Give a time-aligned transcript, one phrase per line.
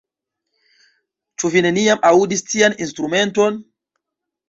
[1.37, 3.65] Ĉu vi neniam aŭdis tian instrumenton?